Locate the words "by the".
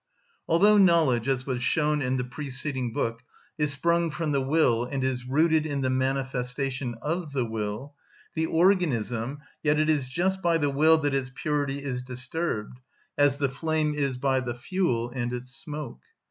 10.41-10.71, 14.17-14.55